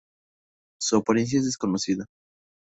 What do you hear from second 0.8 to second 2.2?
apariencia es desconocida.